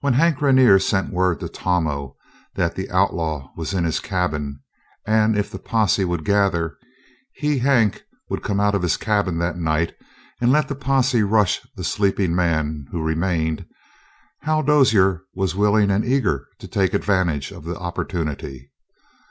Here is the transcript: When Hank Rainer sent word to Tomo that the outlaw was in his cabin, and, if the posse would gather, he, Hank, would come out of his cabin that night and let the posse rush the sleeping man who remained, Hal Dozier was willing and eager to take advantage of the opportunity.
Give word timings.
When 0.00 0.12
Hank 0.12 0.42
Rainer 0.42 0.78
sent 0.78 1.10
word 1.10 1.40
to 1.40 1.48
Tomo 1.48 2.16
that 2.54 2.74
the 2.74 2.90
outlaw 2.90 3.50
was 3.56 3.72
in 3.72 3.84
his 3.84 3.98
cabin, 3.98 4.60
and, 5.06 5.38
if 5.38 5.50
the 5.50 5.58
posse 5.58 6.04
would 6.04 6.22
gather, 6.26 6.76
he, 7.32 7.60
Hank, 7.60 8.02
would 8.28 8.42
come 8.42 8.60
out 8.60 8.74
of 8.74 8.82
his 8.82 8.98
cabin 8.98 9.38
that 9.38 9.56
night 9.56 9.94
and 10.38 10.52
let 10.52 10.68
the 10.68 10.74
posse 10.74 11.22
rush 11.22 11.66
the 11.76 11.82
sleeping 11.82 12.36
man 12.36 12.84
who 12.90 13.02
remained, 13.02 13.64
Hal 14.40 14.62
Dozier 14.62 15.22
was 15.34 15.56
willing 15.56 15.90
and 15.90 16.04
eager 16.04 16.46
to 16.58 16.68
take 16.68 16.92
advantage 16.92 17.50
of 17.50 17.64
the 17.64 17.74
opportunity. 17.78 18.70